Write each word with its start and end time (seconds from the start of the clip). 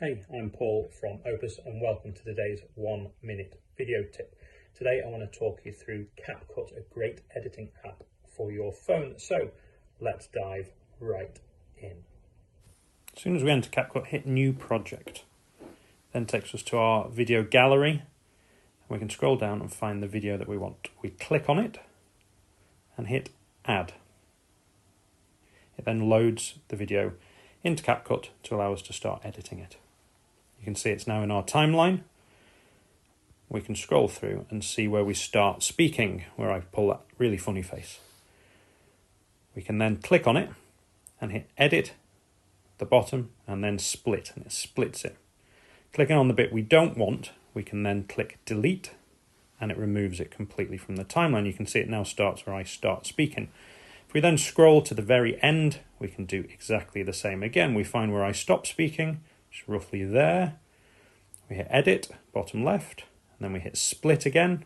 Hey, 0.00 0.24
I'm 0.34 0.50
Paul 0.50 0.90
from 0.98 1.20
Opus 1.24 1.60
and 1.64 1.80
welcome 1.80 2.12
to 2.12 2.24
today's 2.24 2.60
one 2.74 3.10
minute 3.22 3.60
video 3.76 4.02
tip. 4.02 4.34
Today 4.74 5.00
I 5.04 5.08
want 5.08 5.30
to 5.30 5.38
talk 5.38 5.60
you 5.64 5.72
through 5.72 6.06
CapCut, 6.18 6.76
a 6.76 6.80
great 6.92 7.20
editing 7.36 7.68
app 7.86 8.02
for 8.26 8.50
your 8.50 8.72
phone. 8.72 9.14
So 9.18 9.50
let's 10.00 10.26
dive 10.26 10.70
right 10.98 11.38
in. 11.76 11.98
As 13.14 13.22
soon 13.22 13.36
as 13.36 13.44
we 13.44 13.50
enter 13.50 13.70
CapCut, 13.70 14.06
hit 14.06 14.26
New 14.26 14.52
Project. 14.52 15.24
Then 16.12 16.26
takes 16.26 16.52
us 16.52 16.62
to 16.64 16.78
our 16.78 17.08
video 17.08 17.44
gallery. 17.44 18.02
We 18.88 18.98
can 18.98 19.10
scroll 19.10 19.36
down 19.36 19.60
and 19.60 19.72
find 19.72 20.02
the 20.02 20.08
video 20.08 20.36
that 20.36 20.48
we 20.48 20.58
want. 20.58 20.88
We 21.00 21.10
click 21.10 21.48
on 21.48 21.58
it 21.58 21.78
and 22.96 23.06
hit 23.06 23.28
Add. 23.66 23.92
It 25.78 25.84
then 25.84 26.08
loads 26.08 26.58
the 26.68 26.76
video 26.76 27.12
into 27.64 27.82
CapCut 27.82 28.28
to 28.44 28.54
allow 28.54 28.72
us 28.72 28.82
to 28.82 28.92
start 28.92 29.22
editing 29.24 29.58
it. 29.58 29.76
You 30.58 30.64
can 30.64 30.74
see 30.74 30.90
it's 30.90 31.06
now 31.06 31.22
in 31.22 31.30
our 31.30 31.42
timeline. 31.42 32.00
We 33.48 33.60
can 33.60 33.74
scroll 33.74 34.08
through 34.08 34.46
and 34.50 34.64
see 34.64 34.88
where 34.88 35.04
we 35.04 35.14
start 35.14 35.62
speaking, 35.62 36.24
where 36.36 36.50
I 36.50 36.60
pull 36.60 36.88
that 36.88 37.00
really 37.18 37.36
funny 37.36 37.62
face. 37.62 37.98
We 39.54 39.62
can 39.62 39.78
then 39.78 39.96
click 39.96 40.26
on 40.26 40.36
it 40.36 40.50
and 41.20 41.32
hit 41.32 41.50
edit 41.58 41.92
the 42.78 42.86
bottom 42.86 43.30
and 43.46 43.62
then 43.62 43.78
split, 43.78 44.32
and 44.34 44.46
it 44.46 44.52
splits 44.52 45.04
it. 45.04 45.16
Clicking 45.92 46.16
on 46.16 46.28
the 46.28 46.34
bit 46.34 46.52
we 46.52 46.62
don't 46.62 46.96
want, 46.96 47.32
we 47.54 47.62
can 47.62 47.82
then 47.82 48.04
click 48.04 48.38
delete 48.44 48.92
and 49.60 49.70
it 49.70 49.78
removes 49.78 50.18
it 50.18 50.30
completely 50.30 50.76
from 50.76 50.96
the 50.96 51.04
timeline. 51.04 51.46
You 51.46 51.52
can 51.52 51.66
see 51.66 51.78
it 51.78 51.88
now 51.88 52.02
starts 52.02 52.44
where 52.44 52.56
I 52.56 52.64
start 52.64 53.06
speaking. 53.06 53.48
If 54.08 54.14
we 54.14 54.20
then 54.20 54.36
scroll 54.36 54.82
to 54.82 54.94
the 54.94 55.02
very 55.02 55.40
end, 55.42 55.78
we 56.02 56.08
can 56.08 56.26
do 56.26 56.44
exactly 56.52 57.02
the 57.02 57.12
same 57.12 57.42
again. 57.42 57.74
We 57.74 57.84
find 57.84 58.12
where 58.12 58.24
I 58.24 58.32
stop 58.32 58.66
speaking, 58.66 59.20
which 59.48 59.62
is 59.62 59.68
roughly 59.68 60.04
there. 60.04 60.56
We 61.48 61.56
hit 61.56 61.68
edit, 61.70 62.10
bottom 62.34 62.64
left, 62.64 63.04
and 63.38 63.44
then 63.44 63.52
we 63.52 63.60
hit 63.60 63.78
split 63.78 64.26
again. 64.26 64.64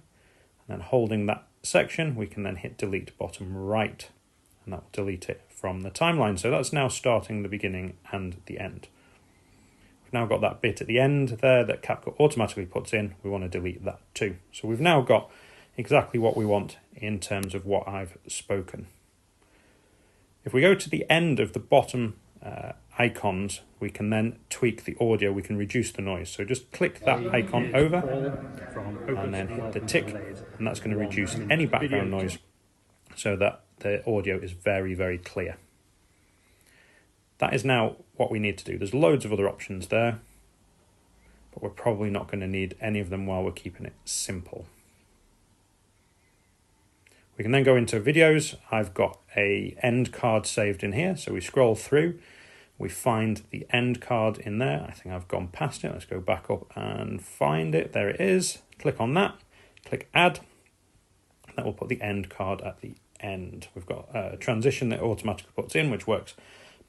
And 0.67 0.69
then 0.69 0.81
holding 0.81 1.27
that 1.27 1.47
section, 1.63 2.17
we 2.17 2.27
can 2.27 2.43
then 2.43 2.57
hit 2.57 2.79
delete 2.79 3.17
bottom 3.19 3.57
right, 3.57 4.09
and 4.65 4.73
that 4.73 4.83
will 4.83 5.05
delete 5.05 5.29
it 5.29 5.43
from 5.49 5.83
the 5.83 5.91
timeline. 5.91 6.39
So 6.39 6.51
that's 6.51 6.73
now 6.73 6.89
starting 6.89 7.43
the 7.43 7.49
beginning 7.49 7.99
and 8.11 8.41
the 8.47 8.59
end. 8.59 8.89
We've 10.05 10.13
now 10.13 10.27
got 10.27 10.41
that 10.41 10.61
bit 10.61 10.81
at 10.81 10.87
the 10.87 10.99
end 10.99 11.39
there 11.41 11.65
that 11.65 11.83
CapCut 11.83 12.19
automatically 12.19 12.67
puts 12.67 12.93
in. 12.93 13.15
We 13.23 13.31
want 13.31 13.45
to 13.45 13.51
delete 13.51 13.85
that 13.85 14.01
too. 14.15 14.37
So 14.53 14.69
we've 14.69 14.81
now 14.81 15.03
got 15.03 15.31
exactly 15.77 16.19
what 16.19 16.37
we 16.37 16.47
want 16.47 16.79
in 16.95 17.21
terms 17.21 17.55
of 17.55 17.67
what 17.67 17.87
I've 17.87 18.17
spoken. 18.27 18.87
If 20.47 20.55
we 20.55 20.61
go 20.61 20.77
to 20.77 20.89
the 20.89 21.05
end 21.11 21.41
of 21.41 21.55
the 21.55 21.59
bottom 21.59 22.15
uh, 22.41 22.73
icons, 22.97 23.63
we 23.81 23.91
can 23.91 24.11
then 24.11 24.39
tweak 24.49 24.85
the 24.85 24.97
audio, 25.01 25.33
we 25.33 25.43
can 25.43 25.59
reduce 25.59 25.91
the 25.91 26.03
noise. 26.03 26.31
So 26.31 26.45
just 26.45 26.71
click 26.71 27.01
that 27.01 27.35
icon 27.35 27.75
over 27.75 27.97
and 29.09 29.35
then 29.35 29.49
hit 29.49 29.73
the 29.73 29.81
tick, 29.81 30.15
and 30.57 30.65
that's 30.65 30.79
going 30.79 30.93
to 30.93 30.97
reduce 30.97 31.35
any 31.51 31.67
background 31.67 32.13
noise 32.13 32.39
so 33.17 33.35
that 33.35 33.63
the 33.81 34.09
audio 34.09 34.39
is 34.39 34.53
very, 34.53 34.95
very 34.95 35.19
clear. 35.19 35.57
That 37.39 37.53
is 37.53 37.65
now 37.65 37.97
what 38.15 38.31
we 38.31 38.39
need 38.39 38.57
to 38.59 38.65
do. 38.65 38.79
There's 38.79 38.95
loads 38.95 39.25
of 39.25 39.33
other 39.33 39.49
options 39.49 39.89
there, 39.89 40.21
but 41.53 41.61
we're 41.61 41.71
probably 41.71 42.09
not 42.09 42.29
going 42.31 42.41
to 42.41 42.47
need 42.47 42.77
any 42.81 43.01
of 43.01 43.11
them 43.11 43.27
while 43.27 43.43
we're 43.43 43.51
keeping 43.51 43.85
it 43.85 43.95
simple. 44.05 44.67
We 47.37 47.43
can 47.43 47.53
then 47.53 47.65
go 47.65 47.77
into 47.77 48.01
videos. 48.01 48.57
I've 48.71 48.95
got 48.95 49.19
a 49.37 49.77
end 49.83 50.13
card 50.13 50.47
saved 50.47 50.83
in 50.83 50.93
here. 50.93 51.17
So 51.17 51.33
we 51.33 51.41
scroll 51.41 51.75
through, 51.75 52.19
we 52.79 52.89
find 52.89 53.43
the 53.51 53.67
end 53.71 54.01
card 54.01 54.39
in 54.39 54.59
there. 54.59 54.87
I 54.89 54.93
think 54.93 55.15
I've 55.15 55.29
gone 55.29 55.49
past 55.49 55.85
it. 55.85 55.93
Let's 55.93 56.05
go 56.05 56.21
back 56.21 56.51
up 56.51 56.71
and 56.75 57.23
find 57.23 57.75
it. 57.75 57.93
There 57.93 58.09
it 58.09 58.21
is. 58.21 58.59
Click 58.79 59.01
on 59.01 59.15
that, 59.15 59.37
click 59.85 60.09
add. 60.15 60.41
That 61.57 61.65
will 61.65 61.73
put 61.73 61.89
the 61.89 62.01
end 62.03 62.29
card 62.29 62.61
at 62.61 62.81
the 62.81 62.95
end. 63.21 63.69
We've 63.75 63.87
got 63.87 64.09
a 64.15 64.37
transition 64.37 64.91
that 64.91 65.01
automatically 65.01 65.53
puts 65.57 65.75
in, 65.75 65.91
which 65.91 66.07
works 66.07 66.35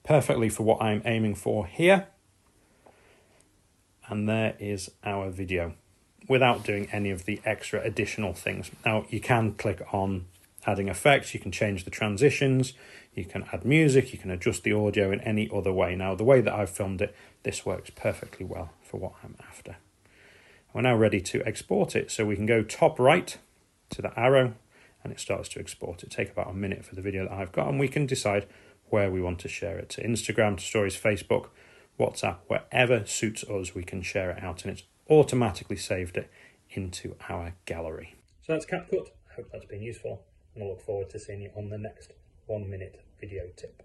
perfectly 0.03 0.49
for 0.49 0.63
what 0.63 0.81
I'm 0.81 1.01
aiming 1.05 1.35
for 1.35 1.65
here. 1.65 2.07
And 4.09 4.27
there 4.27 4.55
is 4.59 4.91
our 5.03 5.29
video 5.29 5.73
without 6.27 6.63
doing 6.63 6.89
any 6.91 7.09
of 7.11 7.25
the 7.25 7.39
extra 7.45 7.81
additional 7.81 8.33
things. 8.33 8.71
Now 8.85 9.05
you 9.09 9.19
can 9.19 9.53
click 9.53 9.81
on 9.93 10.25
adding 10.67 10.89
effects, 10.89 11.33
you 11.33 11.39
can 11.39 11.51
change 11.51 11.85
the 11.85 11.89
transitions, 11.89 12.73
you 13.15 13.23
can 13.25 13.45
add 13.53 13.65
music, 13.65 14.11
you 14.11 14.19
can 14.19 14.29
adjust 14.29 14.63
the 14.63 14.73
audio 14.73 15.11
in 15.11 15.21
any 15.21 15.49
other 15.51 15.71
way. 15.71 15.95
Now, 15.95 16.13
the 16.13 16.25
way 16.25 16.41
that 16.41 16.53
I've 16.53 16.69
filmed 16.69 17.01
it, 17.01 17.15
this 17.43 17.65
works 17.65 17.89
perfectly 17.89 18.45
well 18.45 18.71
for 18.83 18.97
what 18.97 19.13
I'm 19.23 19.37
after. 19.47 19.77
We're 20.73 20.81
now 20.81 20.97
ready 20.97 21.21
to 21.21 21.41
export 21.47 21.95
it, 21.95 22.11
so 22.11 22.25
we 22.25 22.35
can 22.35 22.45
go 22.45 22.61
top 22.61 22.99
right 22.99 23.37
to 23.89 24.01
the 24.01 24.17
arrow 24.19 24.53
and 25.03 25.13
it 25.13 25.19
starts 25.19 25.47
to 25.49 25.59
export. 25.59 26.03
It 26.03 26.11
take 26.11 26.31
about 26.31 26.49
a 26.49 26.53
minute 26.53 26.83
for 26.83 26.93
the 26.93 27.01
video 27.01 27.23
that 27.23 27.31
I've 27.31 27.53
got, 27.53 27.69
and 27.69 27.79
we 27.79 27.87
can 27.87 28.05
decide 28.05 28.45
where 28.89 29.09
we 29.09 29.21
want 29.21 29.39
to 29.39 29.47
share 29.47 29.77
it 29.77 29.89
to 29.89 30.03
Instagram, 30.03 30.57
to 30.57 30.63
stories, 30.63 30.97
Facebook, 30.97 31.47
WhatsApp, 31.97 32.37
wherever 32.47 33.05
suits 33.05 33.43
us, 33.45 33.73
we 33.73 33.83
can 33.83 34.01
share 34.01 34.31
it 34.31 34.43
out, 34.43 34.63
and 34.63 34.73
it's 34.73 34.83
automatically 35.09 35.77
saved 35.77 36.17
it 36.17 36.29
into 36.69 37.15
our 37.29 37.53
gallery. 37.65 38.15
So 38.45 38.53
that's 38.53 38.65
CapCut. 38.65 39.07
I 39.31 39.35
hope 39.35 39.49
that's 39.51 39.65
been 39.65 39.81
useful 39.81 40.23
and 40.57 40.65
I 40.65 40.69
look 40.69 40.81
forward 40.81 41.09
to 41.11 41.19
seeing 41.19 41.41
you 41.41 41.51
on 41.55 41.69
the 41.69 41.77
next 41.77 42.13
one 42.47 42.67
minute 42.67 42.99
video 43.19 43.43
tip. 43.55 43.83